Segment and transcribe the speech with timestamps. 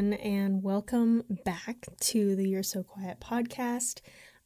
[0.00, 4.00] everyone, and welcome back to the You're So Quiet podcast.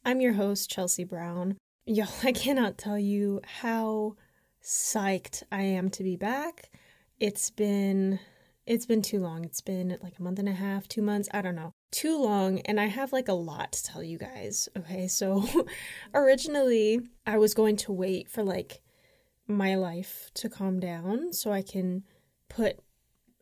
[0.04, 1.56] I'm your host, Chelsea Brown.
[1.86, 4.16] Y'all, I cannot tell you how
[4.60, 6.70] psyched I am to be back.
[7.20, 8.18] It's been
[8.66, 9.44] it's been too long.
[9.44, 11.70] It's been like a month and a half, 2 months, I don't know.
[11.92, 14.68] Too long and I have like a lot to tell you guys.
[14.76, 15.06] Okay?
[15.08, 15.44] So
[16.12, 18.82] originally I was going to wait for like
[19.46, 22.02] my life to calm down so I can
[22.48, 22.80] put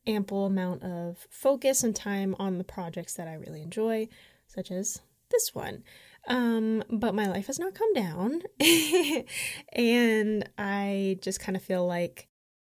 [0.06, 4.08] ample amount of focus and time on the projects that I really enjoy,
[4.46, 5.82] such as this one.
[6.28, 8.42] Um, but my life has not come down.
[9.72, 12.28] and I just kind of feel like,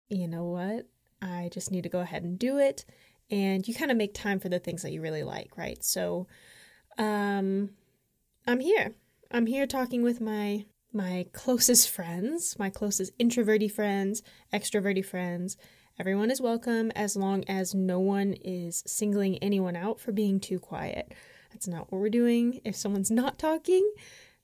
[0.09, 0.87] you know what?
[1.21, 2.85] I just need to go ahead and do it.
[3.31, 5.83] And you kind of make time for the things that you really like, right?
[5.83, 6.27] So
[6.99, 7.71] um
[8.47, 8.93] I'm here.
[9.31, 15.57] I'm here talking with my my closest friends, my closest introverty friends, extroverty friends,
[15.99, 20.59] Everyone is welcome as long as no one is singling anyone out for being too
[20.59, 21.13] quiet.
[21.53, 22.63] That's not what we're doing.
[22.65, 23.93] If someone's not talking,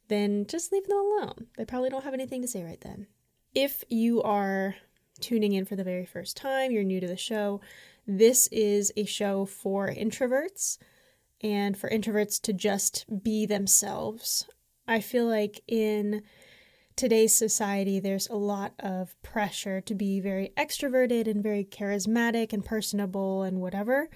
[0.09, 1.47] then just leave them alone.
[1.57, 3.07] They probably don't have anything to say right then.
[3.55, 4.77] If you are
[5.21, 7.63] tuning in for the very first time, you're new to the show,
[8.07, 10.77] this is a show for introverts
[11.41, 14.47] and for introverts to just be themselves.
[14.87, 16.23] I feel like in
[16.99, 22.65] today's society, there's a lot of pressure to be very extroverted and very charismatic and
[22.65, 24.11] personable and whatever.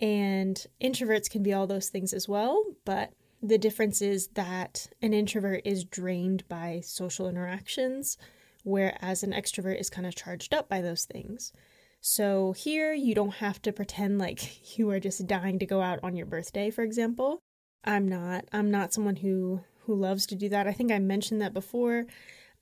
[0.00, 5.12] And introverts can be all those things as well, but the difference is that an
[5.12, 8.16] introvert is drained by social interactions,
[8.62, 11.52] whereas an extrovert is kind of charged up by those things.
[12.00, 15.98] So here, you don't have to pretend like you are just dying to go out
[16.04, 17.40] on your birthday, for example.
[17.84, 18.44] I'm not.
[18.52, 20.66] I'm not someone who who loves to do that.
[20.66, 22.06] I think I mentioned that before.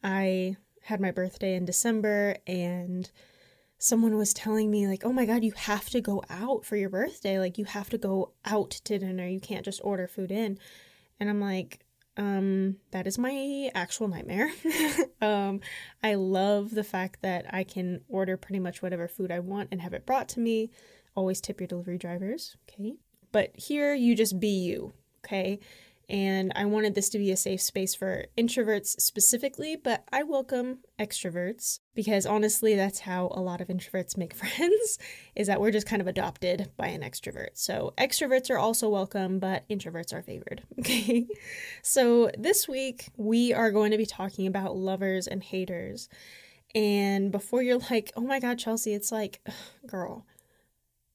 [0.02, 3.10] I had my birthday in December and
[3.78, 6.90] someone was telling me like, "Oh my god, you have to go out for your
[6.90, 7.38] birthday.
[7.38, 9.26] Like you have to go out to dinner.
[9.26, 10.58] You can't just order food in."
[11.18, 11.80] And I'm like,
[12.16, 14.50] um that is my actual nightmare.
[15.22, 15.60] um
[16.02, 19.80] I love the fact that I can order pretty much whatever food I want and
[19.80, 20.70] have it brought to me.
[21.14, 22.94] Always tip your delivery drivers, okay?
[23.32, 24.92] But here you just be you,
[25.24, 25.60] okay?
[26.10, 30.80] And I wanted this to be a safe space for introverts specifically, but I welcome
[30.98, 34.98] extroverts because honestly, that's how a lot of introverts make friends
[35.36, 37.50] is that we're just kind of adopted by an extrovert.
[37.54, 40.62] So, extroverts are also welcome, but introverts are favored.
[40.80, 41.26] Okay.
[41.82, 46.08] So, this week we are going to be talking about lovers and haters.
[46.74, 49.46] And before you're like, oh my God, Chelsea, it's like,
[49.86, 50.26] girl,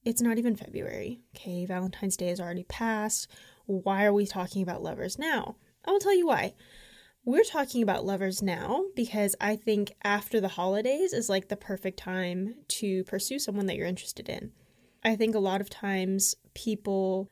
[0.04, 1.20] it's not even February.
[1.34, 1.66] Okay.
[1.66, 3.28] Valentine's Day is already passed
[3.66, 5.56] why are we talking about lovers now?
[5.84, 6.54] I will tell you why.
[7.24, 11.98] We're talking about lovers now because I think after the holidays is like the perfect
[11.98, 14.52] time to pursue someone that you're interested in.
[15.02, 17.30] I think a lot of times people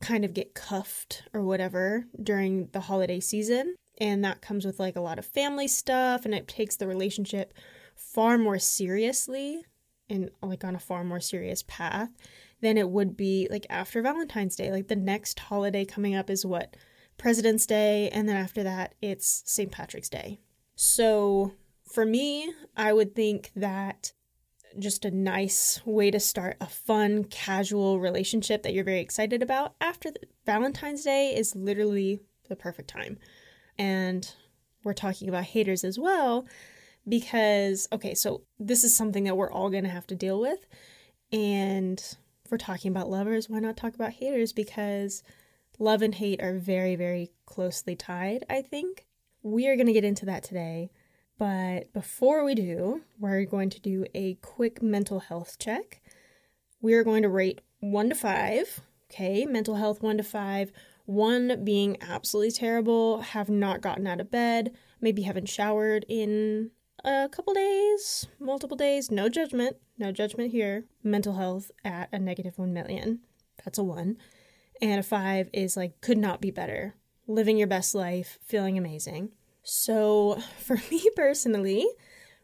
[0.00, 4.96] kind of get cuffed or whatever during the holiday season, and that comes with like
[4.96, 7.54] a lot of family stuff, and it takes the relationship
[7.94, 9.62] far more seriously
[10.10, 12.10] and like on a far more serious path
[12.60, 14.70] than it would be like after Valentine's Day.
[14.70, 16.76] Like the next holiday coming up is what?
[17.16, 19.72] President's Day, and then after that, it's St.
[19.72, 20.38] Patrick's Day.
[20.76, 21.52] So
[21.84, 24.12] for me, I would think that
[24.78, 29.74] just a nice way to start a fun, casual relationship that you're very excited about
[29.80, 30.10] after
[30.46, 33.18] Valentine's Day is literally the perfect time.
[33.78, 34.32] And
[34.84, 36.46] we're talking about haters as well
[37.08, 40.66] because, okay, so this is something that we're all to have to deal with.
[41.32, 42.02] And
[42.48, 44.54] if we're talking about lovers, why not talk about haters?
[44.54, 45.22] Because
[45.78, 49.06] love and hate are very, very closely tied, I think.
[49.42, 50.90] We are going to get into that today.
[51.36, 56.00] But before we do, we're going to do a quick mental health check.
[56.80, 58.80] We are going to rate one to five.
[59.12, 60.72] Okay, mental health one to five.
[61.04, 66.70] One being absolutely terrible, have not gotten out of bed, maybe haven't showered in
[67.04, 70.84] a couple days, multiple days, no judgment, no judgment here.
[71.02, 73.20] Mental health at a negative 1 million.
[73.64, 74.16] That's a 1.
[74.80, 76.94] And a 5 is like, could not be better.
[77.26, 79.30] Living your best life, feeling amazing.
[79.62, 81.86] So, for me personally,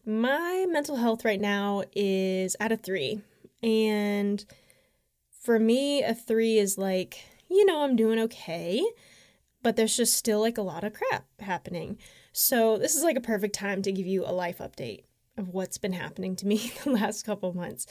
[0.05, 3.21] my mental health right now is at a 3.
[3.63, 4.45] And
[5.41, 8.85] for me, a 3 is like, you know, I'm doing okay,
[9.63, 11.99] but there's just still like a lot of crap happening.
[12.33, 15.05] So, this is like a perfect time to give you a life update
[15.37, 17.87] of what's been happening to me the last couple months.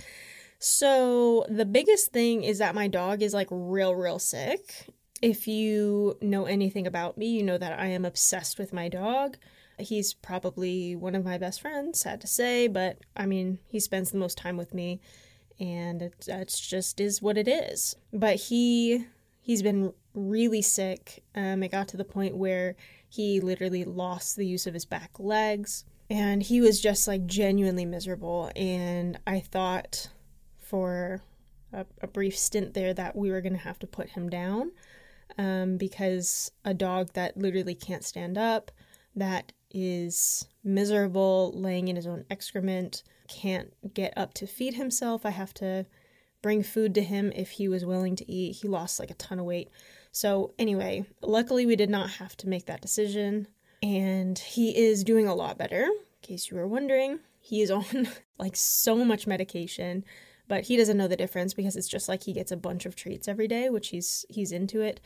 [0.60, 4.88] So, the biggest thing is that my dog is like real, real sick.
[5.22, 9.38] If you know anything about me, you know that I am obsessed with my dog.
[9.80, 14.12] He's probably one of my best friends, sad to say, but I mean, he spends
[14.12, 15.02] the most time with me.
[15.60, 17.96] and it, it's just is what it is.
[18.12, 19.06] But he
[19.42, 21.24] he's been really sick.
[21.36, 22.76] Um, it got to the point where
[23.10, 27.86] he literally lost the use of his back legs, and he was just like genuinely
[27.86, 28.52] miserable.
[28.56, 30.10] And I thought
[30.60, 31.22] for
[31.72, 34.72] a, a brief stint there that we were going to have to put him down
[35.38, 38.72] um, because a dog that literally can't stand up,
[39.16, 45.26] that is miserable, laying in his own excrement, can't get up to feed himself.
[45.26, 45.86] I have to
[46.42, 48.58] bring food to him if he was willing to eat.
[48.58, 49.70] He lost like a ton of weight.
[50.12, 53.48] So, anyway, luckily we did not have to make that decision.
[53.84, 55.92] And he is doing a lot better, in
[56.22, 57.20] case you were wondering.
[57.42, 58.08] He is on
[58.40, 60.06] like so much medication,
[60.48, 62.96] but he doesn't know the difference because it's just like he gets a bunch of
[62.96, 65.02] treats every day, which he's he's into it.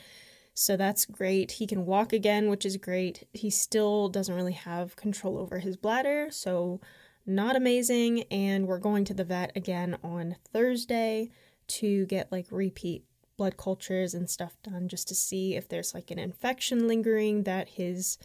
[0.53, 1.53] So that's great.
[1.53, 3.27] He can walk again, which is great.
[3.33, 6.79] He still doesn't really have control over his bladder, so
[7.25, 8.23] not amazing.
[8.29, 11.31] And we're going to the vet again on Thursday
[11.67, 13.05] to get like repeat
[13.37, 17.69] blood cultures and stuff done just to see if there's like an infection lingering that
[17.69, 18.17] his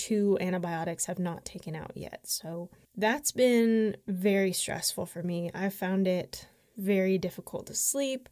[0.00, 2.20] two antibiotics have not taken out yet.
[2.22, 5.50] So that's been very stressful for me.
[5.52, 6.48] I found it
[6.78, 8.30] very difficult to sleep.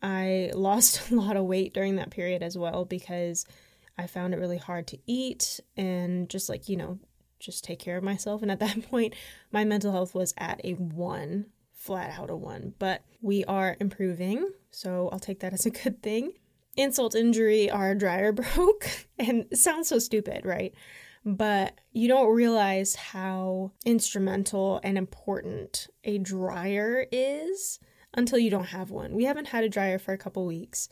[0.00, 3.44] I lost a lot of weight during that period as well because
[3.98, 7.00] I found it really hard to eat and just like, you know,
[7.40, 8.40] just take care of myself.
[8.40, 9.14] And at that point,
[9.50, 12.74] my mental health was at a one, flat out a one.
[12.78, 16.34] But we are improving, so I'll take that as a good thing.
[16.76, 18.88] Insult injury, our dryer broke.
[19.18, 20.72] And sounds so stupid, right?
[21.28, 27.80] But you don't realize how instrumental and important a dryer is
[28.14, 29.14] until you don't have one.
[29.14, 30.88] We haven't had a dryer for a couple weeks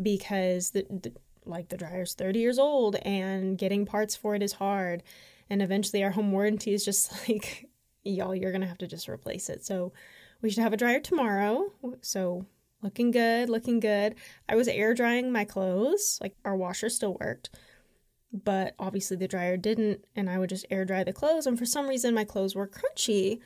[0.00, 1.12] because the, the
[1.46, 5.02] like the dryer's 30 years old and getting parts for it is hard
[5.48, 7.70] and eventually our home warranty is just like
[8.04, 9.64] y'all you're going to have to just replace it.
[9.64, 9.94] So
[10.42, 11.72] we should have a dryer tomorrow.
[12.02, 12.44] So
[12.82, 14.16] looking good, looking good.
[14.50, 17.48] I was air drying my clothes, like our washer still worked.
[18.32, 21.64] But obviously the dryer didn't and I would just air dry the clothes and for
[21.64, 23.40] some reason my clothes were crunchy.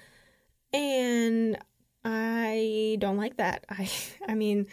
[0.73, 1.59] And
[2.05, 3.65] I don't like that.
[3.71, 3.89] I
[4.27, 4.67] I mean,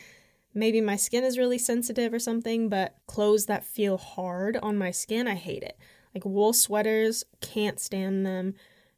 [0.54, 4.92] maybe my skin is really sensitive or something, but clothes that feel hard on my
[4.92, 5.78] skin, I hate it.
[6.14, 8.56] Like wool sweaters, can't stand them.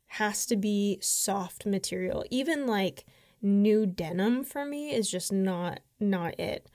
[0.07, 2.25] Has to be soft material.
[2.30, 3.06] Even like
[3.42, 6.69] new denim for me is just not not it.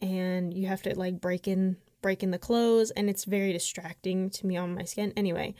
[0.00, 1.76] And you have to like break in
[2.06, 5.12] break in the clothes and it's very distracting to me on my skin.
[5.16, 5.52] Anyway,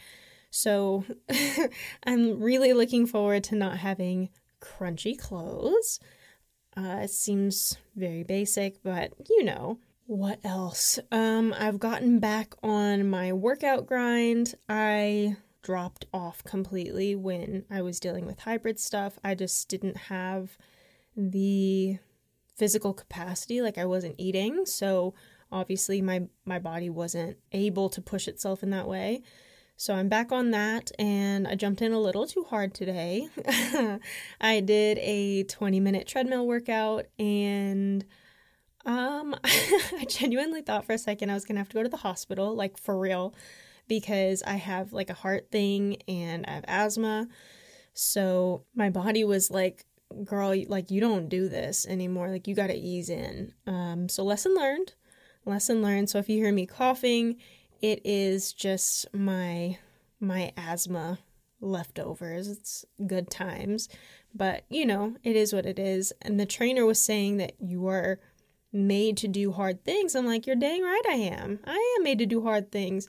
[0.48, 1.04] so
[2.06, 4.28] I'm really looking forward to not having
[4.60, 5.98] crunchy clothes.
[6.76, 9.80] Uh, it seems very basic, but you know.
[10.06, 11.00] What else?
[11.10, 14.54] Um, I've gotten back on my workout grind.
[14.68, 19.18] I dropped off completely when I was dealing with hybrid stuff.
[19.24, 20.56] I just didn't have
[21.16, 21.98] the
[22.54, 25.12] physical capacity, like I wasn't eating, so
[25.52, 29.22] obviously my my body wasn't able to push itself in that way.
[29.78, 33.28] So I'm back on that and I jumped in a little too hard today.
[34.40, 38.04] I did a 20 minute treadmill workout and
[38.86, 41.90] um I genuinely thought for a second I was going to have to go to
[41.90, 43.34] the hospital like for real
[43.86, 47.28] because I have like a heart thing and I have asthma.
[47.92, 49.84] So my body was like
[50.24, 53.52] girl like you don't do this anymore like you got to ease in.
[53.66, 54.94] Um so lesson learned.
[55.46, 56.10] Lesson learned.
[56.10, 57.36] So if you hear me coughing,
[57.80, 59.78] it is just my
[60.20, 61.18] my asthma
[61.60, 62.48] leftovers.
[62.48, 63.88] It's good times.
[64.34, 66.12] But, you know, it is what it is.
[66.22, 68.20] And the trainer was saying that you are
[68.72, 70.14] made to do hard things.
[70.14, 71.60] I'm like, you're dang right I am.
[71.64, 73.08] I am made to do hard things.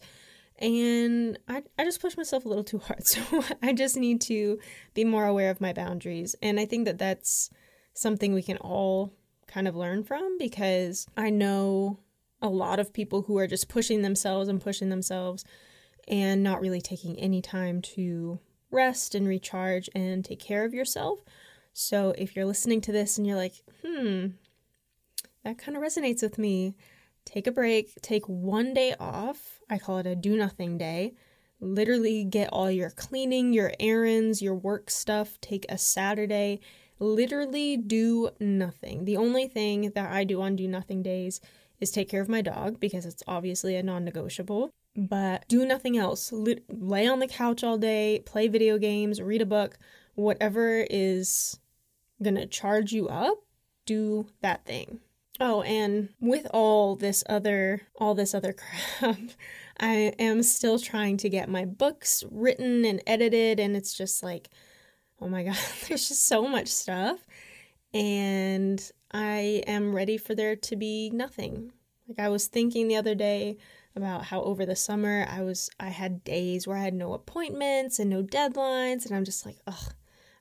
[0.59, 3.03] And I, I just push myself a little too hard.
[3.05, 4.59] So I just need to
[4.93, 6.35] be more aware of my boundaries.
[6.41, 7.49] And I think that that's
[7.93, 9.13] something we can all
[9.47, 11.99] kind of learn from because I know
[12.41, 15.43] a lot of people who are just pushing themselves and pushing themselves
[16.07, 18.39] and not really taking any time to
[18.71, 21.19] rest and recharge and take care of yourself.
[21.73, 24.27] So if you're listening to this and you're like, hmm,
[25.43, 26.75] that kind of resonates with me,
[27.25, 29.59] take a break, take one day off.
[29.69, 31.13] I call it a do nothing day.
[31.59, 36.59] Literally get all your cleaning, your errands, your work stuff, take a Saturday.
[36.99, 39.05] Literally do nothing.
[39.05, 41.41] The only thing that I do on do nothing days
[41.79, 44.71] is take care of my dog because it's obviously a non negotiable.
[44.95, 46.33] But do nothing else.
[46.33, 49.77] lay on the couch all day, play video games, read a book,
[50.15, 51.59] whatever is
[52.21, 53.37] gonna charge you up,
[53.85, 54.99] do that thing.
[55.39, 58.53] Oh, and with all this other all this other
[58.99, 59.19] crap,
[59.79, 64.49] I am still trying to get my books written and edited and it's just like
[65.21, 65.57] oh my god,
[65.87, 67.19] there's just so much stuff.
[67.93, 71.71] and I am ready for there to be nothing.
[72.07, 73.57] Like I was thinking the other day
[73.95, 77.97] about how over the summer I was I had days where I had no appointments
[77.97, 79.95] and no deadlines and I'm just like, ugh,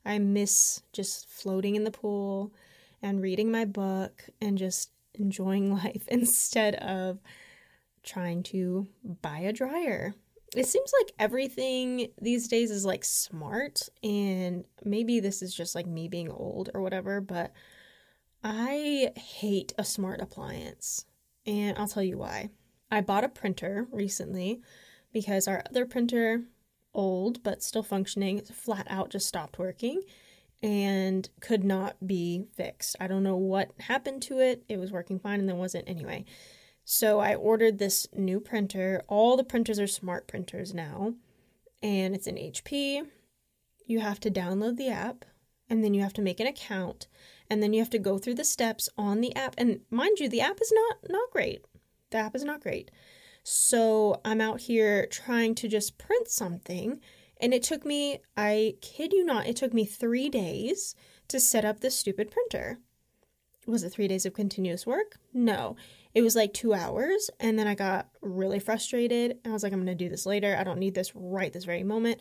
[0.05, 2.53] I miss just floating in the pool
[3.01, 7.19] and reading my book and just enjoying life instead of
[8.03, 8.89] trying to
[9.23, 10.15] buy a dryer.
[10.55, 15.87] It seems like everything these days is like smart, and maybe this is just like
[15.87, 17.53] me being old or whatever, but
[18.43, 21.07] I hate a smart appliance,
[21.45, 22.51] and I'll tell you why.
[22.91, 24.61] I bought a printer recently
[25.13, 26.45] because our other printer,
[26.95, 30.03] old but still functioning, flat out just stopped working
[30.63, 32.97] and could not be fixed.
[33.01, 34.65] I don't know what happened to it.
[34.69, 36.25] It was working fine and then wasn't anyway.
[36.85, 39.03] So I ordered this new printer.
[39.09, 41.15] All the printers are smart printers now,
[41.83, 43.03] and it's an HP.
[43.87, 45.25] You have to download the app,
[45.69, 47.09] and then you have to make an account,
[47.51, 49.55] and then you have to go through the steps on the app.
[49.59, 51.65] And mind you, the app is not not great.
[52.11, 52.91] The app is not great.
[53.43, 57.01] So I'm out here trying to just print something,
[57.41, 60.95] and it took me, I kid you not, it took me three days
[61.29, 62.79] to set up this stupid printer.
[63.67, 65.17] Was it three days of continuous work?
[65.33, 65.77] No
[66.17, 69.79] it was like two hours and then i got really frustrated i was like i'm
[69.79, 72.19] gonna do this later i don't need this right this very moment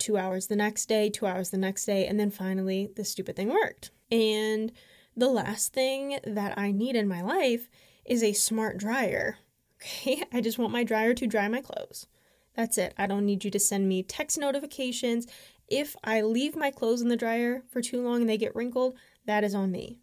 [0.00, 3.36] two hours the next day two hours the next day and then finally the stupid
[3.36, 4.72] thing worked and
[5.16, 7.68] the last thing that i need in my life
[8.04, 9.38] is a smart dryer
[9.82, 12.06] okay i just want my dryer to dry my clothes
[12.56, 15.26] that's it i don't need you to send me text notifications
[15.68, 18.96] if i leave my clothes in the dryer for too long and they get wrinkled
[19.26, 19.98] that is on me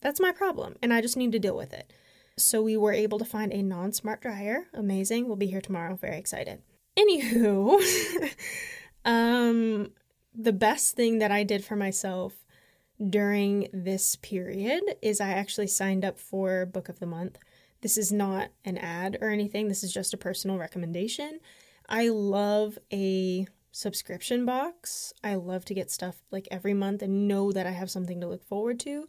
[0.00, 1.92] that's my problem and i just need to deal with it
[2.36, 4.66] so we were able to find a non smart dryer.
[4.72, 5.26] Amazing.
[5.26, 5.96] We'll be here tomorrow.
[5.96, 6.62] Very excited.
[6.96, 7.80] Anywho,
[9.04, 9.90] um,
[10.34, 12.34] the best thing that I did for myself
[13.10, 17.38] during this period is I actually signed up for Book of the Month.
[17.80, 21.40] This is not an ad or anything, this is just a personal recommendation.
[21.88, 25.12] I love a subscription box.
[25.24, 28.28] I love to get stuff like every month and know that I have something to
[28.28, 29.08] look forward to.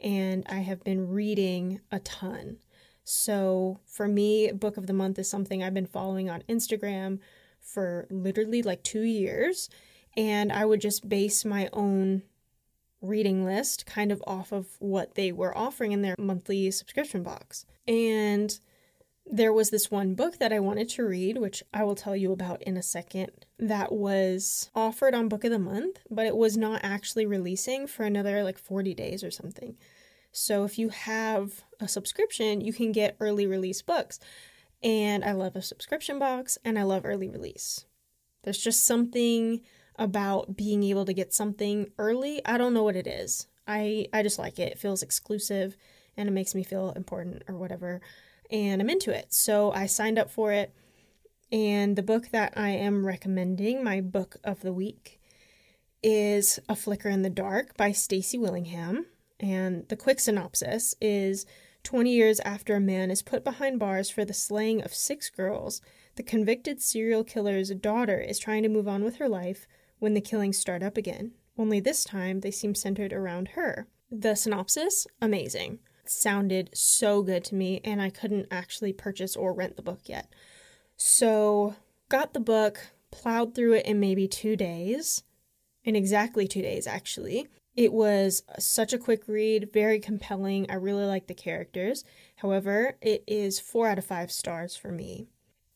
[0.00, 2.58] And I have been reading a ton.
[3.02, 7.18] So for me, Book of the Month is something I've been following on Instagram
[7.64, 9.68] for literally like two years.
[10.16, 12.22] And I would just base my own
[13.00, 17.66] reading list kind of off of what they were offering in their monthly subscription box.
[17.86, 18.58] And
[19.26, 22.32] there was this one book that I wanted to read, which I will tell you
[22.32, 26.56] about in a second, that was offered on Book of the Month, but it was
[26.56, 29.76] not actually releasing for another like 40 days or something.
[30.32, 34.18] So if you have a subscription, you can get early release books.
[34.84, 37.86] And I love a subscription box and I love early release.
[38.42, 39.62] There's just something
[39.96, 42.44] about being able to get something early.
[42.44, 43.46] I don't know what it is.
[43.66, 44.72] I I just like it.
[44.72, 45.76] It feels exclusive
[46.16, 48.02] and it makes me feel important or whatever.
[48.50, 49.32] And I'm into it.
[49.32, 50.74] So I signed up for it.
[51.50, 55.20] And the book that I am recommending, my book of the week,
[56.02, 59.06] is A Flicker in the Dark by Stacy Willingham.
[59.40, 61.46] And the quick synopsis is
[61.84, 65.80] 20 years after a man is put behind bars for the slaying of six girls,
[66.16, 69.66] the convicted serial killer's daughter is trying to move on with her life
[69.98, 71.32] when the killings start up again.
[71.56, 73.86] Only this time they seem centered around her.
[74.10, 75.78] The synopsis, amazing.
[76.06, 80.28] sounded so good to me, and I couldn't actually purchase or rent the book yet.
[80.96, 81.76] So,
[82.08, 82.78] got the book,
[83.10, 85.22] plowed through it in maybe two days,
[85.82, 90.66] in exactly two days actually, it was uh, such a quick read, very compelling.
[90.70, 92.04] I really like the characters.
[92.36, 95.26] However, it is four out of five stars for me.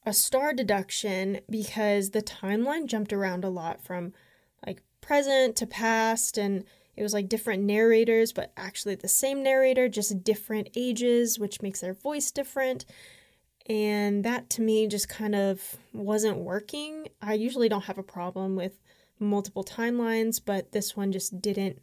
[0.06, 4.12] A star deduction because the timeline jumped around a lot from
[4.66, 6.64] like present to past, and
[6.96, 11.80] it was like different narrators, but actually the same narrator, just different ages, which makes
[11.80, 12.84] their voice different.
[13.66, 17.08] And that to me just kind of wasn't working.
[17.20, 18.80] I usually don't have a problem with
[19.18, 21.82] multiple timelines, but this one just didn't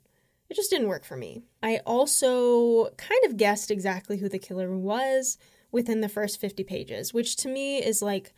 [0.50, 1.44] it just didn't work for me.
[1.62, 5.38] I also kind of guessed exactly who the killer was
[5.72, 8.34] within the first 50 pages, which to me is like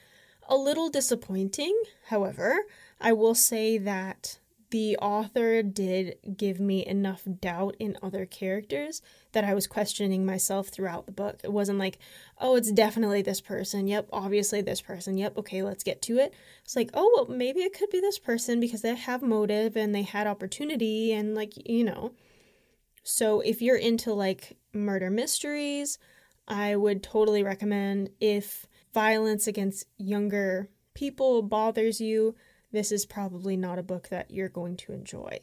[0.47, 1.77] a little disappointing.
[2.07, 2.57] However,
[2.99, 9.43] I will say that the author did give me enough doubt in other characters that
[9.43, 11.39] I was questioning myself throughout the book.
[11.43, 11.99] It wasn't like,
[12.39, 13.87] oh, it's definitely this person.
[13.87, 15.17] Yep, obviously this person.
[15.17, 16.33] Yep, okay, let's get to it.
[16.63, 19.95] It's like, oh, well, maybe it could be this person because they have motive and
[19.95, 22.11] they had opportunity and, like, you know.
[23.03, 25.97] So if you're into like murder mysteries,
[26.45, 32.35] I would totally recommend if violence against younger people bothers you
[32.77, 35.39] this is probably not a book that you're going to enjoy.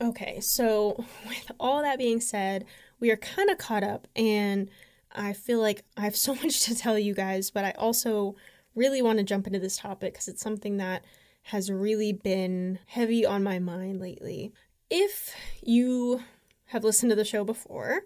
[0.00, 2.64] Okay, so with all that being said,
[3.00, 4.70] we are kind of caught up, and
[5.12, 8.36] I feel like I have so much to tell you guys, but I also
[8.76, 11.04] really want to jump into this topic because it's something that
[11.42, 14.52] has really been heavy on my mind lately.
[14.88, 16.22] If you
[16.66, 18.02] have listened to the show before,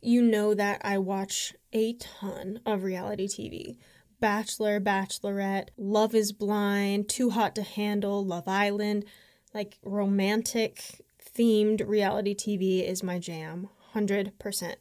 [0.00, 3.76] you know that I watch a ton of reality TV.
[4.20, 9.04] Bachelor, Bachelorette, Love is Blind, Too Hot to Handle, Love Island,
[9.52, 11.02] like romantic
[11.36, 14.74] themed reality TV is my jam, 100%.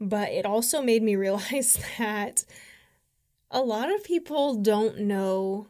[0.00, 2.44] But it also made me realize that
[3.50, 5.68] a lot of people don't know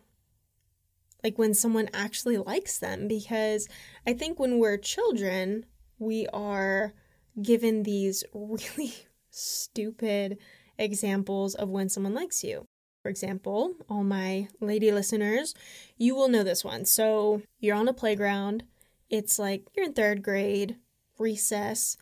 [1.23, 3.69] like when someone actually likes them because
[4.07, 5.67] I think when we're children,
[5.99, 6.95] we are
[7.43, 8.95] given these really
[9.31, 10.39] stupid
[10.79, 12.66] examples of when someone likes you.
[13.07, 15.55] For example, all my lady listeners,
[15.97, 16.85] you will know this one.
[16.85, 18.65] So you're on a playground,
[19.09, 20.75] it's like you're in third grade,
[21.17, 21.97] recess,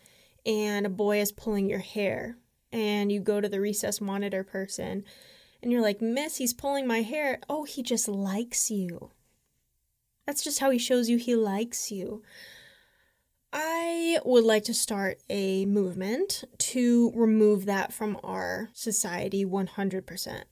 [0.47, 2.39] and a boy is pulling your hair.
[2.71, 5.03] And you go to the recess monitor person
[5.61, 7.39] and you're like, Miss, he's pulling my hair.
[7.47, 9.11] Oh, he just likes you.
[10.25, 12.23] That's just how he shows you he likes you.
[13.53, 20.45] I would like to start a movement to remove that from our society 100%.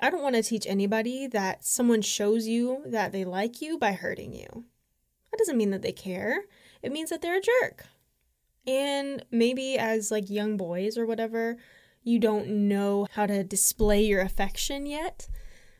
[0.00, 3.92] I don't want to teach anybody that someone shows you that they like you by
[3.92, 4.64] hurting you.
[5.30, 6.44] That doesn't mean that they care.
[6.82, 7.86] It means that they're a jerk.
[8.66, 11.56] And maybe as like young boys or whatever,
[12.02, 15.28] you don't know how to display your affection yet.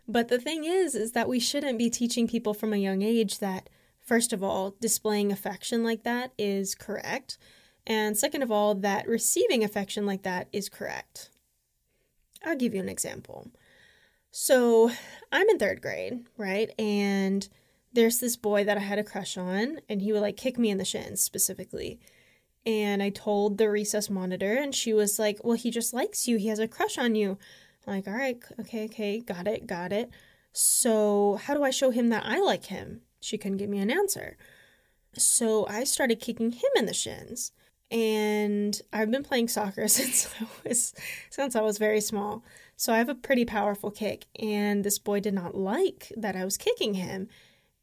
[0.06, 3.38] But the thing is is that we shouldn't be teaching people from a young age
[3.38, 3.68] that
[4.00, 7.38] first of all, displaying affection like that is correct,
[7.86, 11.30] and second of all, that receiving affection like that is correct.
[12.44, 13.50] I'll give you an example.
[14.36, 14.90] So,
[15.30, 16.68] I'm in 3rd grade, right?
[16.76, 17.48] And
[17.92, 20.70] there's this boy that I had a crush on, and he would like kick me
[20.70, 22.00] in the shins specifically.
[22.66, 26.36] And I told the recess monitor, and she was like, Well, he just likes you.
[26.36, 27.38] He has a crush on you.
[27.86, 30.10] I'm like, All right, okay, okay, got it, got it.
[30.52, 33.02] So, how do I show him that I like him?
[33.20, 34.36] She couldn't give me an answer.
[35.16, 37.52] So, I started kicking him in the shins.
[37.88, 40.92] And I've been playing soccer since I was
[41.30, 42.42] since I was very small.
[42.76, 46.44] So I have a pretty powerful kick and this boy did not like that I
[46.44, 47.28] was kicking him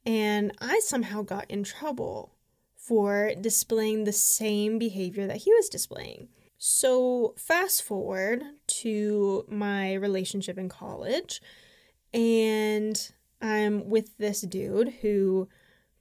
[0.06, 2.34] and I somehow got in trouble
[2.76, 6.28] for displaying the same behavior that he was displaying.
[6.58, 11.42] So, fast forward to my relationship in college,
[12.14, 15.48] and I'm with this dude who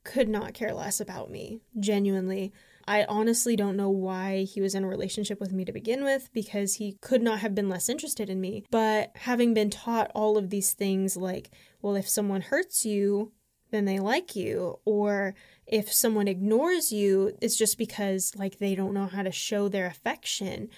[0.05, 2.53] could not care less about me, genuinely.
[2.91, 6.29] I honestly don't know why he was in a relationship with me to begin with
[6.33, 8.65] because he could not have been less interested in me.
[8.69, 11.51] But having been taught all of these things, like,
[11.81, 13.31] well, if someone hurts you,
[13.71, 15.37] then they like you or
[15.69, 19.87] if someone ignores you it's just because like they don't know how to show their
[19.87, 20.69] affection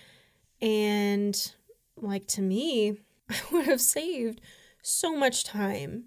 [0.61, 1.55] and
[1.96, 2.98] like to me
[3.31, 4.42] i would have saved
[4.83, 6.05] so much time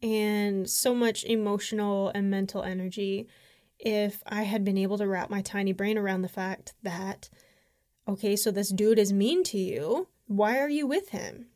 [0.00, 3.28] and so much emotional and mental energy
[3.78, 7.28] if i had been able to wrap my tiny brain around the fact that
[8.08, 11.46] okay so this dude is mean to you why are you with him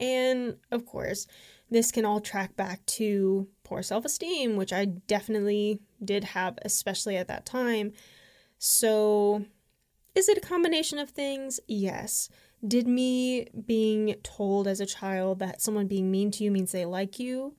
[0.00, 1.26] and of course
[1.70, 7.16] this can all track back to poor self esteem, which I definitely did have, especially
[7.16, 7.92] at that time.
[8.58, 9.44] So,
[10.14, 11.60] is it a combination of things?
[11.66, 12.28] Yes.
[12.66, 16.86] Did me being told as a child that someone being mean to you means they
[16.86, 17.54] like you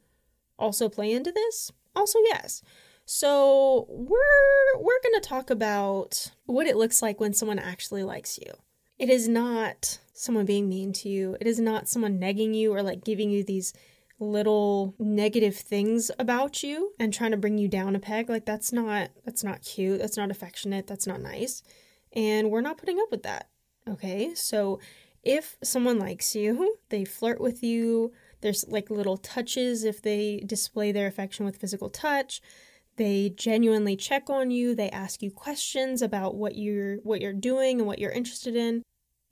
[0.57, 1.71] also play into this?
[1.95, 2.63] Also, yes.
[3.05, 8.39] So, we're we're going to talk about what it looks like when someone actually likes
[8.39, 8.51] you.
[8.97, 11.37] It is not someone being mean to you.
[11.39, 13.73] It is not someone negging you or like giving you these
[14.19, 18.29] little negative things about you and trying to bring you down a peg.
[18.29, 19.99] Like that's not that's not cute.
[19.99, 20.87] That's not affectionate.
[20.87, 21.61] That's not nice.
[22.13, 23.49] And we're not putting up with that
[23.87, 24.33] okay?
[24.35, 24.79] So
[25.23, 28.13] if someone likes you they flirt with you.
[28.41, 32.41] There's like little touches if they display their affection with physical touch
[32.97, 37.79] they genuinely check on you they ask you questions about what you're what you're doing
[37.79, 38.83] and what you're interested in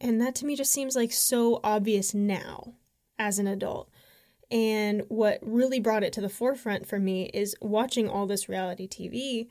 [0.01, 2.73] and that to me just seems like so obvious now
[3.17, 3.89] as an adult
[4.53, 8.87] and what really brought it to the forefront for me is watching all this reality
[8.87, 9.47] TV.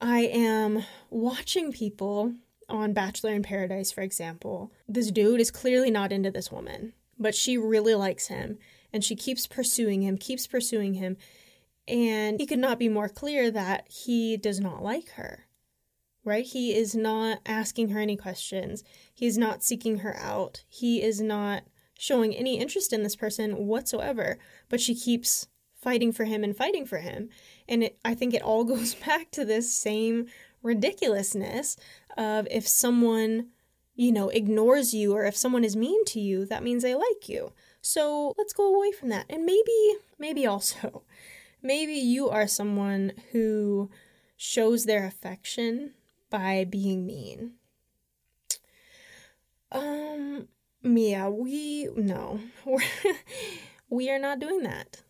[0.00, 2.32] I am watching people
[2.66, 4.72] on Bachelor in Paradise, for example.
[4.88, 8.56] This dude is clearly not into this woman, but she really likes him
[8.94, 11.18] and she keeps pursuing him, keeps pursuing him.
[11.86, 15.46] And he could not be more clear that he does not like her,
[16.24, 16.44] right?
[16.44, 18.82] He is not asking her any questions.
[19.12, 20.64] He's not seeking her out.
[20.68, 21.64] He is not
[21.98, 25.46] showing any interest in this person whatsoever, but she keeps
[25.84, 27.28] fighting for him and fighting for him.
[27.68, 30.26] And it, I think it all goes back to this same
[30.62, 31.76] ridiculousness
[32.16, 33.48] of if someone,
[33.94, 37.28] you know, ignores you or if someone is mean to you, that means they like
[37.28, 37.52] you.
[37.82, 39.26] So let's go away from that.
[39.28, 41.02] And maybe, maybe also,
[41.64, 43.90] maybe you are someone who
[44.36, 45.94] shows their affection
[46.30, 47.54] by being mean.
[49.72, 50.46] Um,
[50.82, 52.80] Mia, we, no, we're,
[53.88, 55.02] we are not doing that.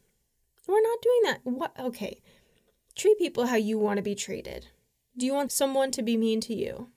[0.66, 1.40] We're not doing that.
[1.42, 1.78] What?
[1.78, 2.22] Okay.
[2.94, 4.68] Treat people how you want to be treated.
[5.18, 6.88] Do you want someone to be mean to you?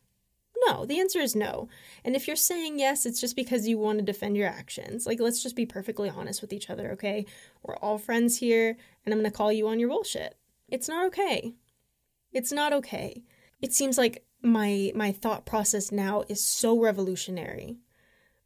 [0.65, 1.69] No, the answer is no.
[2.03, 5.05] And if you're saying yes, it's just because you want to defend your actions.
[5.05, 7.25] Like, let's just be perfectly honest with each other, okay?
[7.63, 10.35] We're all friends here, and I'm going to call you on your bullshit.
[10.69, 11.53] It's not okay.
[12.31, 13.23] It's not okay.
[13.61, 17.77] It seems like my my thought process now is so revolutionary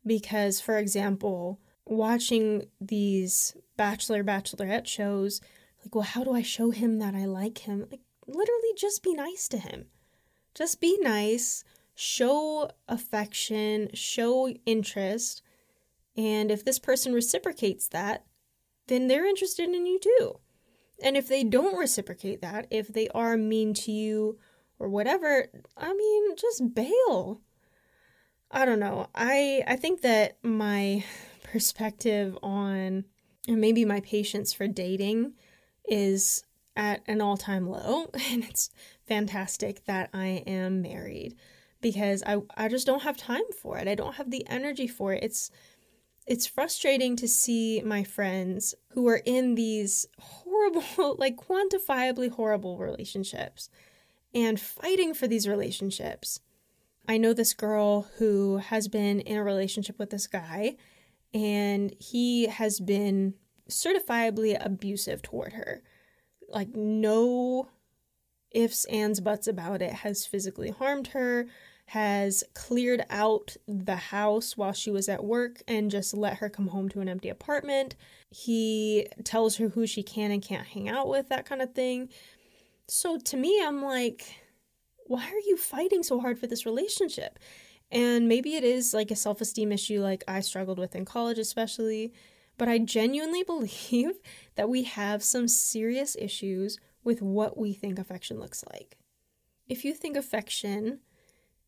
[0.05, 5.41] because for example, watching these bachelor bachelorette shows,
[5.83, 7.87] like, well, how do I show him that I like him?
[7.91, 9.87] Like literally just be nice to him.
[10.53, 11.63] Just be nice,
[11.95, 15.41] show affection, show interest,
[16.17, 18.25] and if this person reciprocates that,
[18.87, 20.39] then they're interested in you too.
[21.03, 24.37] And if they don't reciprocate that, if they are mean to you
[24.77, 27.41] or whatever, I mean, just bail.
[28.51, 29.07] I don't know.
[29.15, 31.03] I I think that my
[31.43, 33.05] perspective on
[33.47, 35.33] and maybe my patience for dating
[35.85, 36.43] is
[36.75, 38.69] at an all-time low and it's
[39.05, 41.35] fantastic that I am married
[41.81, 43.87] because I I just don't have time for it.
[43.87, 45.23] I don't have the energy for it.
[45.23, 45.51] It's
[46.27, 53.69] it's frustrating to see my friends who are in these horrible, like quantifiably horrible relationships
[54.33, 56.39] and fighting for these relationships.
[57.07, 60.77] I know this girl who has been in a relationship with this guy,
[61.33, 63.33] and he has been
[63.69, 65.81] certifiably abusive toward her.
[66.47, 67.69] Like, no
[68.51, 71.47] ifs, ands, buts about it, has physically harmed her,
[71.87, 76.67] has cleared out the house while she was at work and just let her come
[76.67, 77.95] home to an empty apartment.
[78.29, 82.09] He tells her who she can and can't hang out with, that kind of thing.
[82.87, 84.35] So to me, I'm like,
[85.05, 87.37] why are you fighting so hard for this relationship?
[87.91, 91.37] And maybe it is like a self esteem issue, like I struggled with in college,
[91.37, 92.13] especially.
[92.57, 94.19] But I genuinely believe
[94.55, 98.97] that we have some serious issues with what we think affection looks like.
[99.67, 100.99] If you think affection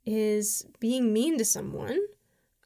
[0.05, 1.99] is being mean to someone,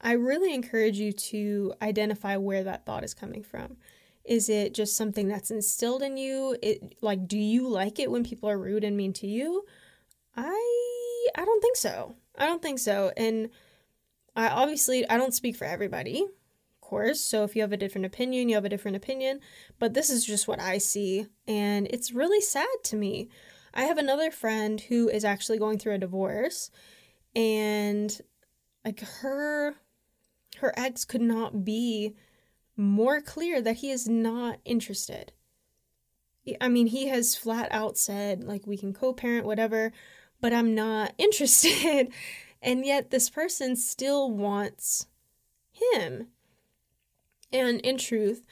[0.00, 3.76] I really encourage you to identify where that thought is coming from.
[4.24, 6.56] Is it just something that's instilled in you?
[6.62, 9.64] It like do you like it when people are rude and mean to you?
[10.36, 12.14] I I don't think so.
[12.36, 13.10] I don't think so.
[13.16, 13.48] And
[14.36, 17.20] I obviously I don't speak for everybody, of course.
[17.20, 19.40] So if you have a different opinion, you have a different opinion,
[19.78, 23.30] but this is just what I see and it's really sad to me.
[23.72, 26.70] I have another friend who is actually going through a divorce
[27.38, 28.20] and
[28.84, 29.76] like her
[30.56, 32.16] her ex could not be
[32.76, 35.32] more clear that he is not interested.
[36.60, 39.92] I mean, he has flat out said, like, we can co parent, whatever,
[40.40, 42.10] but I'm not interested.
[42.62, 45.06] and yet, this person still wants
[45.70, 46.28] him.
[47.52, 48.44] And in truth,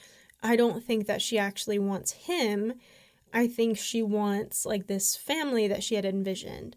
[0.43, 2.75] I don't think that she actually wants him.
[3.33, 6.77] I think she wants, like, this family that she had envisioned.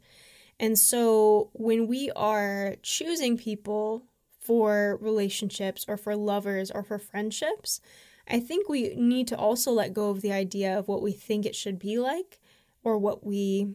[0.60, 4.04] And so when we are choosing people
[4.40, 7.80] for relationships or for lovers or for friendships,
[8.28, 11.46] I think we need to also let go of the idea of what we think
[11.46, 12.40] it should be like
[12.84, 13.74] or what we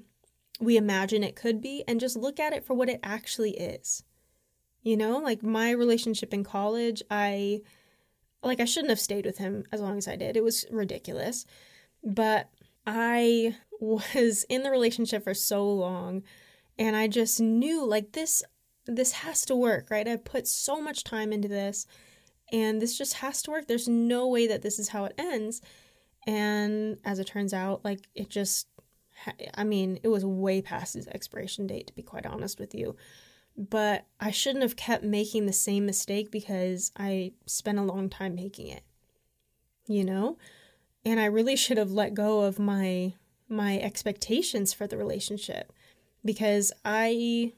[0.60, 4.04] we imagine it could be and just look at it for what it actually is.
[4.82, 7.62] You know, like my relationship in college, I
[8.42, 10.36] like I shouldn't have stayed with him as long as I did.
[10.36, 11.46] It was ridiculous.
[12.04, 12.50] But
[12.86, 16.22] I was in the relationship for so long
[16.78, 18.42] and I just knew like this
[18.87, 20.06] this has to work, right?
[20.06, 21.87] I've put so much time into this
[22.52, 23.66] and this just has to work.
[23.66, 25.62] There's no way that this is how it ends.
[26.26, 28.68] And as it turns out, like it just
[29.54, 32.96] I mean, it was way past its expiration date to be quite honest with you.
[33.56, 38.34] But I shouldn't have kept making the same mistake because I spent a long time
[38.34, 38.82] making it.
[39.87, 40.38] You know?
[41.04, 43.14] And I really should have let go of my
[43.48, 45.72] my expectations for the relationship
[46.24, 47.52] because I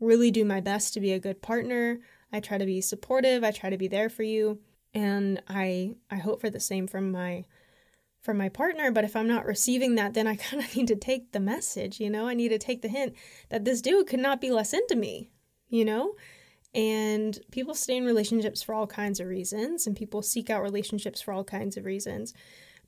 [0.00, 2.00] really do my best to be a good partner.
[2.32, 4.60] I try to be supportive, I try to be there for you,
[4.94, 7.44] and I I hope for the same from my
[8.26, 10.96] from my partner, but if I'm not receiving that, then I kind of need to
[10.96, 12.26] take the message, you know?
[12.26, 13.14] I need to take the hint
[13.48, 15.30] that this dude could not be less into me,
[15.68, 16.14] you know?
[16.74, 21.22] And people stay in relationships for all kinds of reasons, and people seek out relationships
[21.22, 22.34] for all kinds of reasons.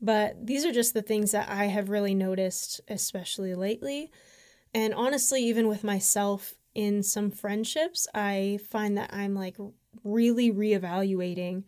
[0.01, 4.11] But these are just the things that I have really noticed, especially lately.
[4.75, 9.57] And honestly, even with myself in some friendships, I find that I'm like
[10.05, 11.65] really reevaluating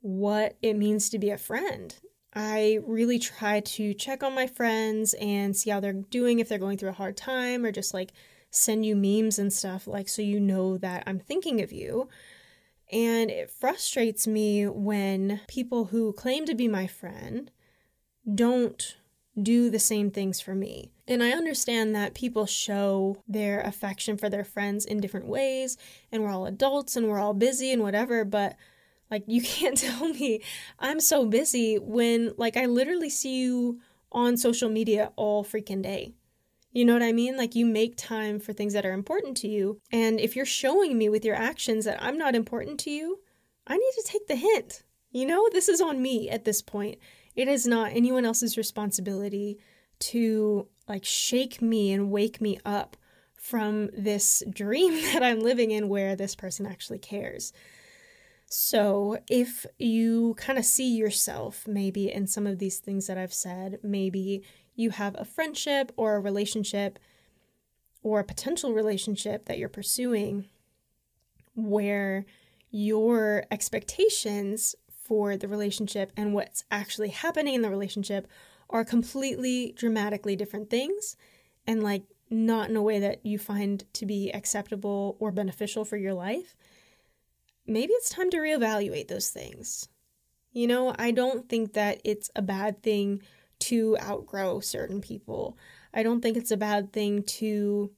[0.00, 1.94] what it means to be a friend.
[2.34, 6.58] I really try to check on my friends and see how they're doing, if they're
[6.58, 8.12] going through a hard time, or just like
[8.50, 12.08] send you memes and stuff, like so you know that I'm thinking of you.
[12.90, 17.50] And it frustrates me when people who claim to be my friend
[18.34, 18.96] don't
[19.40, 20.90] do the same things for me.
[21.08, 25.76] And I understand that people show their affection for their friends in different ways,
[26.10, 28.56] and we're all adults and we're all busy and whatever, but
[29.12, 30.42] like, you can't tell me
[30.78, 36.14] I'm so busy when, like, I literally see you on social media all freaking day.
[36.72, 37.36] You know what I mean?
[37.36, 39.78] Like, you make time for things that are important to you.
[39.92, 43.20] And if you're showing me with your actions that I'm not important to you,
[43.66, 44.82] I need to take the hint.
[45.10, 46.98] You know, this is on me at this point.
[47.34, 49.58] It is not anyone else's responsibility
[50.00, 52.96] to like shake me and wake me up
[53.34, 57.52] from this dream that I'm living in where this person actually cares.
[58.46, 63.32] So, if you kind of see yourself maybe in some of these things that I've
[63.32, 64.42] said, maybe
[64.74, 66.98] you have a friendship or a relationship
[68.02, 70.48] or a potential relationship that you're pursuing
[71.54, 72.26] where
[72.70, 78.26] your expectations for the relationship and what's actually happening in the relationship
[78.70, 81.16] are completely dramatically different things
[81.66, 85.96] and like not in a way that you find to be acceptable or beneficial for
[85.96, 86.56] your life
[87.66, 89.88] maybe it's time to reevaluate those things.
[90.52, 93.22] You know, I don't think that it's a bad thing
[93.60, 95.56] to outgrow certain people.
[95.94, 97.90] I don't think it's a bad thing to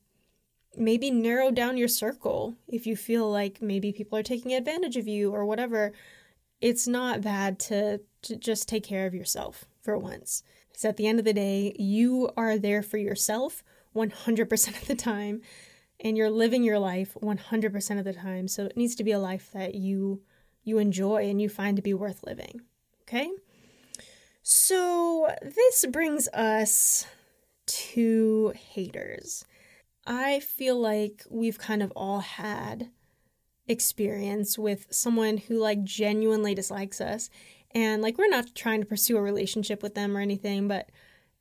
[0.77, 5.09] maybe narrow down your circle if you feel like maybe people are taking advantage of
[5.09, 5.93] you or whatever.
[6.61, 10.43] It's not bad to, to just take care of yourself for once.
[10.69, 13.62] Because at the end of the day, you are there for yourself
[13.95, 15.43] 100% of the time
[16.01, 18.49] and you're living your life 100% of the time.
[18.49, 20.23] So it needs to be a life that you
[20.67, 22.62] you enjoy and you find to be worth living.
[23.03, 23.31] Okay?
[24.43, 27.07] So this brings us
[27.67, 29.45] to haters.
[30.07, 32.90] I feel like we've kind of all had
[33.66, 37.31] experience with someone who like genuinely dislikes us
[37.74, 40.90] and like we're not trying to pursue a relationship with them or anything, but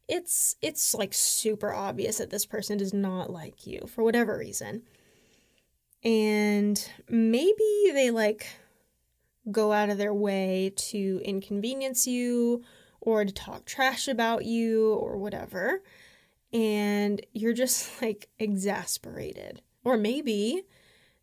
[0.08, 4.82] it's it's like super obvious that this person does not like you for whatever reason.
[6.04, 8.48] And maybe they like
[9.52, 12.64] go out of their way to inconvenience you
[13.00, 15.82] or to talk trash about you or whatever.
[16.52, 19.62] And you're just like exasperated.
[19.86, 20.64] Or maybe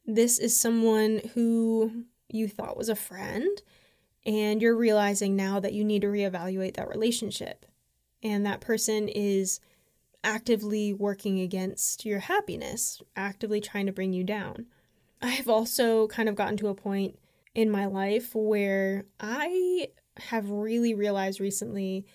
[0.06, 3.62] this is someone who you thought was a friend
[4.24, 7.66] and you're realizing now that you need to reevaluate that relationship
[8.22, 9.60] and that person is
[10.22, 14.66] actively working against your happiness, actively trying to bring you down.
[15.22, 17.18] I've also kind of gotten to a point
[17.54, 22.06] in my life where I have really realized recently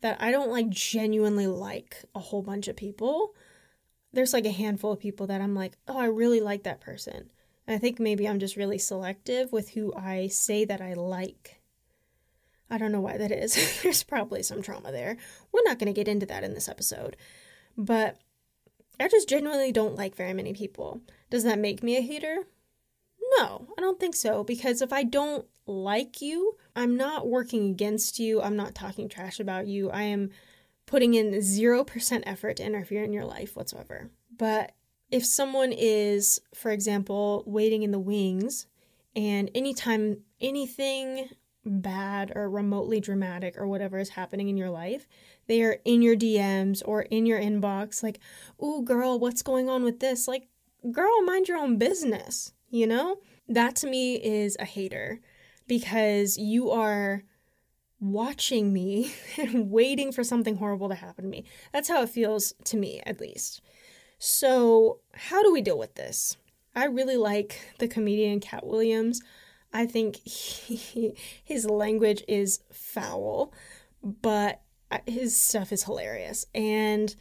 [0.00, 3.34] that I don't like genuinely like a whole bunch of people.
[4.12, 7.30] There's like a handful of people that I'm like, oh, I really like that person.
[7.66, 11.60] And I think maybe I'm just really selective with who I say that I like.
[12.70, 13.80] I don't know why that is.
[13.82, 15.16] There's probably some trauma there.
[15.52, 17.16] We're not going to get into that in this episode.
[17.76, 18.18] But
[18.98, 21.00] I just genuinely don't like very many people.
[21.30, 22.44] Does that make me a hater?
[23.38, 24.44] No, I don't think so.
[24.44, 28.42] Because if I don't like you, I'm not working against you.
[28.42, 29.90] I'm not talking trash about you.
[29.90, 30.30] I am
[30.90, 34.10] putting in 0% effort to interfere in your life whatsoever.
[34.36, 34.72] But
[35.08, 38.66] if someone is, for example, waiting in the wings,
[39.14, 41.28] and anytime anything
[41.64, 45.06] bad or remotely dramatic or whatever is happening in your life,
[45.46, 48.18] they are in your DMs or in your inbox, like,
[48.60, 50.26] ooh, girl, what's going on with this?
[50.26, 50.48] Like,
[50.90, 53.18] girl, mind your own business, you know?
[53.48, 55.20] That to me is a hater
[55.68, 57.22] because you are
[58.00, 61.44] watching me and waiting for something horrible to happen to me.
[61.72, 63.60] That's how it feels to me, at least.
[64.18, 66.36] So, how do we deal with this?
[66.74, 69.22] I really like the comedian Katt Williams.
[69.72, 73.52] I think he, his language is foul,
[74.02, 74.62] but
[75.06, 76.46] his stuff is hilarious.
[76.54, 77.14] And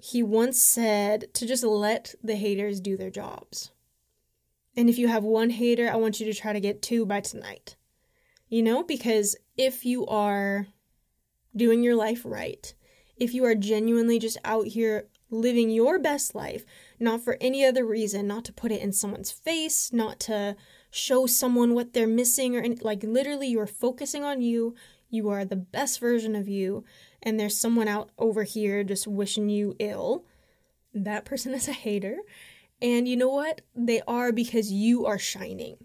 [0.00, 3.70] he once said to just let the haters do their jobs.
[4.76, 7.20] And if you have one hater, I want you to try to get two by
[7.20, 7.76] tonight.
[8.48, 10.66] You know, because if you are
[11.54, 12.72] doing your life right,
[13.18, 16.64] if you are genuinely just out here living your best life,
[16.98, 20.56] not for any other reason, not to put it in someone's face, not to
[20.90, 24.74] show someone what they're missing or any, like literally you're focusing on you.
[25.10, 26.82] You are the best version of you
[27.22, 30.24] and there's someone out over here just wishing you ill.
[30.94, 32.16] That person is a hater.
[32.80, 33.60] And you know what?
[33.76, 35.76] They are because you are shining.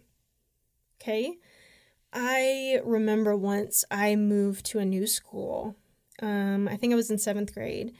[1.01, 1.39] Okay?
[2.15, 5.75] I remember once I moved to a new school.
[6.21, 7.93] Um, I think I was in seventh grade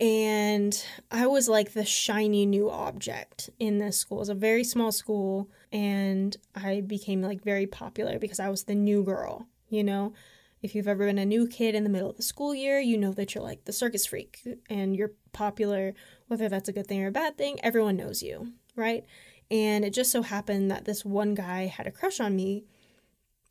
[0.00, 4.18] and I was like the shiny new object in this school.
[4.18, 8.64] It was a very small school, and I became like very popular because I was
[8.64, 10.14] the new girl, you know?
[10.62, 12.98] If you've ever been a new kid in the middle of the school year, you
[12.98, 15.94] know that you're like the circus freak and you're popular,
[16.28, 19.04] whether that's a good thing or a bad thing, everyone knows you, right?
[19.50, 22.64] And it just so happened that this one guy had a crush on me,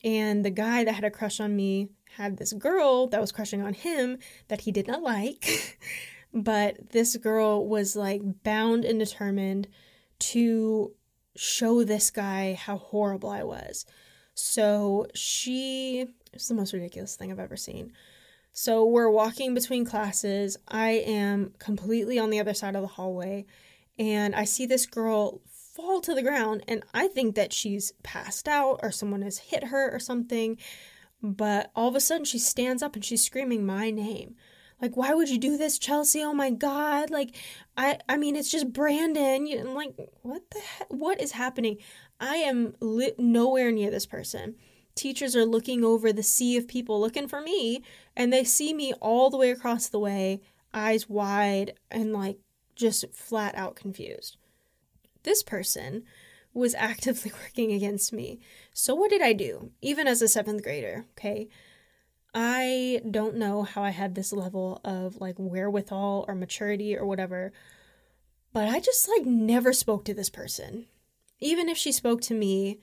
[0.04, 3.62] and the guy that had a crush on me had this girl that was crushing
[3.62, 5.78] on him that he did not like.
[6.34, 9.68] But this girl was like bound and determined
[10.20, 10.94] to
[11.36, 13.86] show this guy how horrible I was.
[14.36, 17.94] So she, it's the most ridiculous thing I've ever seen.
[18.52, 20.58] So we're walking between classes.
[20.68, 23.46] I am completely on the other side of the hallway,
[23.98, 25.42] and I see this girl
[25.82, 29.66] fall to the ground, and I think that she's passed out or someone has hit
[29.66, 30.58] her or something.
[31.22, 34.36] But all of a sudden, she stands up and she's screaming my name.
[34.82, 36.24] Like why would you do this chelsea?
[36.24, 37.10] Oh my god.
[37.10, 37.36] Like
[37.76, 39.46] i i mean it's just brandon.
[39.46, 41.78] You I'm like what the heck what is happening?
[42.20, 44.56] I am li- nowhere near this person.
[44.96, 47.84] Teachers are looking over the sea of people looking for me
[48.16, 50.42] and they see me all the way across the way
[50.74, 52.38] eyes wide and like
[52.76, 54.38] just flat out confused
[55.24, 56.04] this person
[56.54, 58.40] was actively working against me
[58.74, 61.48] so what did i do even as a seventh grader okay
[62.34, 67.52] I don't know how I had this level of like wherewithal or maturity or whatever,
[68.54, 70.86] but I just like never spoke to this person.
[71.40, 72.80] Even if she spoke to me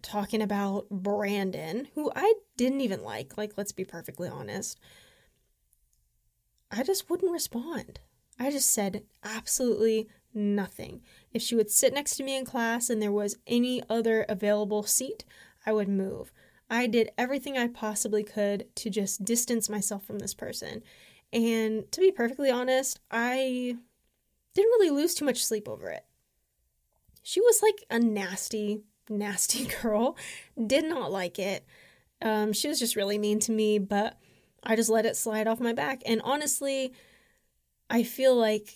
[0.00, 4.78] talking about Brandon, who I didn't even like, like let's be perfectly honest,
[6.70, 7.98] I just wouldn't respond.
[8.38, 11.00] I just said absolutely nothing.
[11.32, 14.82] If she would sit next to me in class and there was any other available
[14.82, 15.24] seat,
[15.66, 16.32] I would move.
[16.70, 20.82] I did everything I possibly could to just distance myself from this person.
[21.32, 23.76] And to be perfectly honest, I
[24.54, 26.04] didn't really lose too much sleep over it.
[27.22, 30.16] She was like a nasty, nasty girl.
[30.66, 31.64] Did not like it.
[32.20, 34.18] Um, she was just really mean to me, but
[34.62, 36.02] I just let it slide off my back.
[36.06, 36.92] And honestly,
[37.88, 38.74] I feel like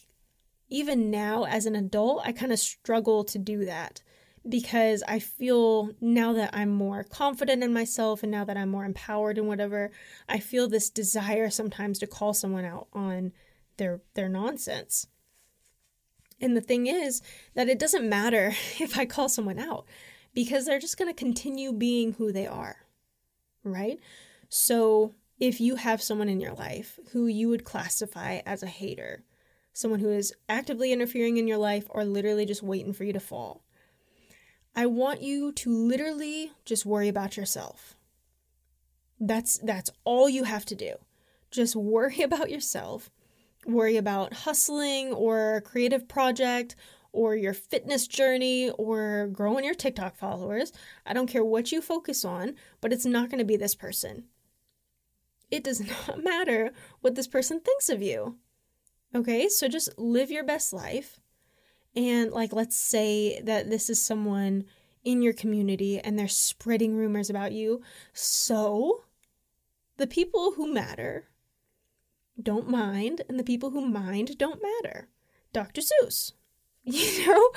[0.72, 4.02] even now as an adult, I kind of struggle to do that
[4.48, 8.84] because I feel now that I'm more confident in myself and now that I'm more
[8.84, 9.90] empowered and whatever,
[10.28, 13.32] I feel this desire sometimes to call someone out on
[13.76, 15.06] their their nonsense.
[16.40, 17.22] And the thing is
[17.54, 19.86] that it doesn't matter if I call someone out
[20.34, 22.76] because they're just going to continue being who they are.
[23.62, 24.00] Right?
[24.48, 29.24] So, if you have someone in your life who you would classify as a hater,
[29.72, 33.20] someone who is actively interfering in your life or literally just waiting for you to
[33.20, 33.62] fall,
[34.74, 37.94] I want you to literally just worry about yourself.
[39.20, 40.94] That's that's all you have to do.
[41.50, 43.10] Just worry about yourself.
[43.66, 46.74] Worry about hustling or a creative project
[47.12, 50.72] or your fitness journey or growing your TikTok followers.
[51.06, 54.24] I don't care what you focus on, but it's not going to be this person.
[55.50, 58.38] It does not matter what this person thinks of you.
[59.14, 59.48] Okay?
[59.48, 61.20] So just live your best life
[61.94, 64.64] and like let's say that this is someone
[65.04, 67.82] in your community and they're spreading rumors about you.
[68.12, 69.04] So
[69.96, 71.28] the people who matter
[72.40, 75.08] don't mind, and the people who mind don't matter.
[75.52, 75.82] Dr.
[75.82, 76.32] Seuss.
[76.84, 77.50] You know?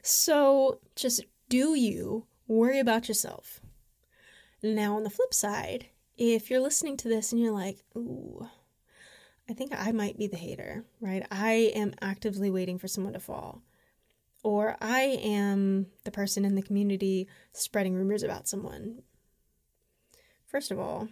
[0.00, 3.60] So just do you worry about yourself.
[4.62, 8.48] Now, on the flip side, if you're listening to this and you're like, ooh,
[9.50, 11.26] I think I might be the hater, right?
[11.30, 13.62] I am actively waiting for someone to fall
[14.42, 19.02] or I am the person in the community spreading rumors about someone.
[20.46, 21.08] First of all,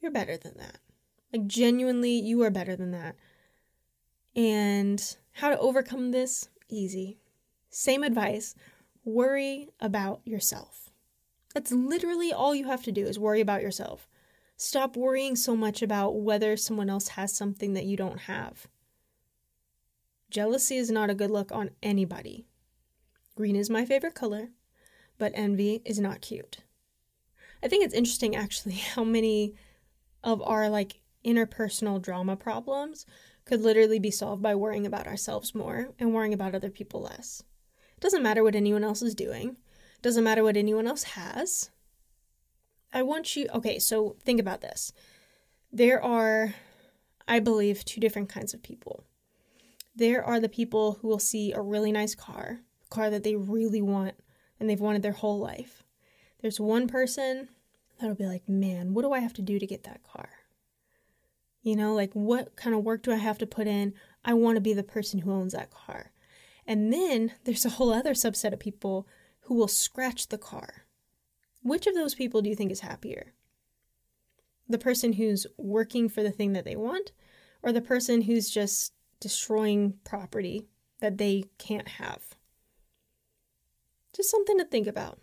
[0.00, 0.78] you're better than that.
[1.32, 3.16] Like, genuinely, you are better than that.
[4.34, 6.48] And how to overcome this?
[6.68, 7.18] Easy.
[7.68, 8.54] Same advice
[9.04, 10.90] worry about yourself.
[11.54, 14.06] That's literally all you have to do is worry about yourself.
[14.62, 18.68] Stop worrying so much about whether someone else has something that you don't have.
[20.28, 22.44] Jealousy is not a good look on anybody.
[23.34, 24.50] Green is my favorite color,
[25.16, 26.58] but envy is not cute.
[27.62, 29.54] I think it's interesting actually how many
[30.22, 33.06] of our like interpersonal drama problems
[33.46, 37.42] could literally be solved by worrying about ourselves more and worrying about other people less.
[37.96, 39.56] It doesn't matter what anyone else is doing,
[39.96, 41.70] it doesn't matter what anyone else has.
[42.92, 44.92] I want you, okay, so think about this.
[45.72, 46.54] There are,
[47.28, 49.04] I believe, two different kinds of people.
[49.94, 53.36] There are the people who will see a really nice car, a car that they
[53.36, 54.14] really want
[54.58, 55.84] and they've wanted their whole life.
[56.40, 57.48] There's one person
[57.98, 60.28] that'll be like, man, what do I have to do to get that car?
[61.62, 63.94] You know, like what kind of work do I have to put in?
[64.24, 66.12] I want to be the person who owns that car.
[66.66, 69.06] And then there's a whole other subset of people
[69.42, 70.86] who will scratch the car.
[71.62, 73.32] Which of those people do you think is happier?
[74.68, 77.12] The person who's working for the thing that they want,
[77.62, 80.68] or the person who's just destroying property
[81.00, 82.34] that they can't have?
[84.14, 85.18] Just something to think about.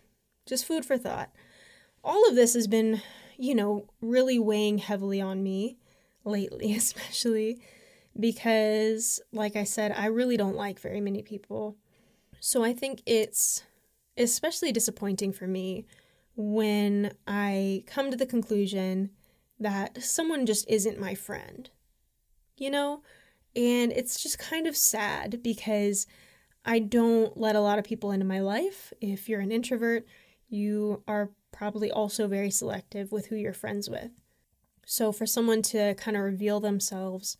[0.46, 1.30] Just food for thought.
[2.04, 3.02] All of this has been,
[3.36, 5.78] you know, really weighing heavily on me
[6.24, 7.60] lately, especially
[8.18, 11.76] because, like I said, I really don't like very many people.
[12.40, 13.62] So I think it's
[14.16, 15.86] especially disappointing for me
[16.40, 19.10] when I come to the conclusion
[19.58, 21.68] that someone just isn't my friend.
[22.56, 23.02] You know?
[23.56, 26.06] And it's just kind of sad because
[26.64, 28.92] I don't let a lot of people into my life.
[29.00, 30.06] If you're an introvert,
[30.48, 34.12] you are probably also very selective with who you're friends with.
[34.86, 37.36] So for someone to kind of reveal themselves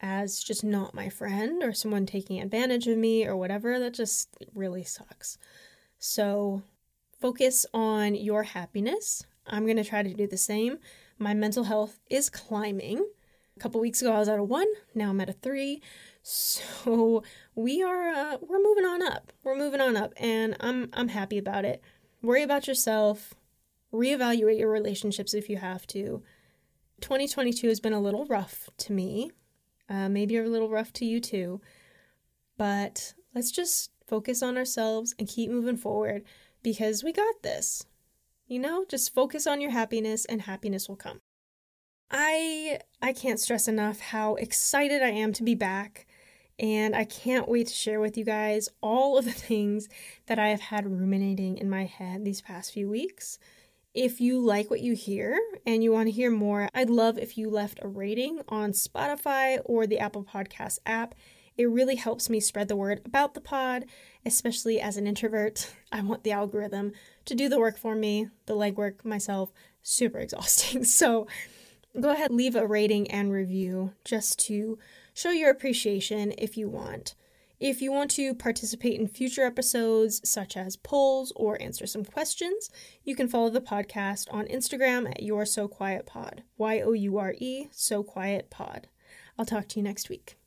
[0.00, 4.34] as just not my friend or someone taking advantage of me or whatever, that just
[4.52, 5.38] really sucks.
[5.98, 6.62] So
[7.22, 9.24] focus on your happiness.
[9.46, 10.78] I'm going to try to do the same.
[11.20, 13.06] My mental health is climbing.
[13.56, 14.66] A couple weeks ago I was at a 1,
[14.96, 15.80] now I'm at a 3.
[16.24, 17.22] So
[17.56, 19.32] we are uh, we're moving on up.
[19.42, 21.82] We're moving on up and I'm I'm happy about it.
[22.22, 23.34] Worry about yourself.
[23.92, 26.22] Reevaluate your relationships if you have to.
[27.00, 29.32] 2022 has been a little rough to me.
[29.88, 31.60] Uh, maybe a little rough to you too.
[32.56, 36.22] But let's just focus on ourselves and keep moving forward
[36.62, 37.86] because we got this.
[38.46, 41.20] You know, just focus on your happiness and happiness will come.
[42.10, 46.06] I I can't stress enough how excited I am to be back
[46.58, 49.88] and I can't wait to share with you guys all of the things
[50.26, 53.38] that I have had ruminating in my head these past few weeks.
[53.94, 57.36] If you like what you hear and you want to hear more, I'd love if
[57.36, 61.14] you left a rating on Spotify or the Apple Podcast app.
[61.56, 63.84] It really helps me spread the word about the pod,
[64.24, 65.72] especially as an introvert.
[65.92, 66.92] I want the algorithm
[67.26, 69.52] to do the work for me, the legwork myself.
[69.82, 70.84] Super exhausting.
[71.02, 71.26] So
[72.00, 74.78] go ahead, leave a rating and review just to
[75.12, 77.14] show your appreciation if you want.
[77.62, 82.70] If you want to participate in future episodes, such as polls or answer some questions,
[83.04, 86.42] you can follow the podcast on Instagram at You're So Quiet Pod.
[86.58, 88.88] Y O U R E, So Quiet Pod.
[89.38, 90.41] I'll talk to you next week.